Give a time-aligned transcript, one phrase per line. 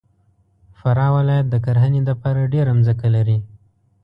[0.79, 3.37] فراه ولایت د کرهنې دپاره ډېره مځکه لري.